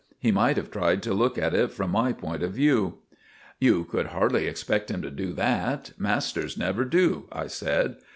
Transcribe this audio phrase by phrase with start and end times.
[0.17, 2.97] He might have tried to look at it from my point of view."
[3.59, 7.97] "You could hardly expect him to do that: masters never do," I said.